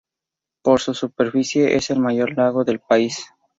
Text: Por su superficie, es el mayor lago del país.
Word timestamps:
Por 0.63 0.79
su 0.79 0.95
superficie, 0.95 1.75
es 1.75 1.91
el 1.91 1.99
mayor 1.99 2.35
lago 2.35 2.63
del 2.63 2.79
país. 2.79 3.23